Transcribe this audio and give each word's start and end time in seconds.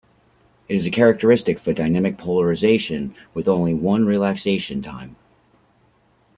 It 0.67 0.77
is 0.77 0.89
characteristic 0.89 1.59
for 1.59 1.73
dynamic 1.73 2.17
polarization 2.17 3.13
with 3.35 3.47
only 3.47 3.75
one 3.75 4.03
relaxation 4.07 4.81
time. 4.81 5.15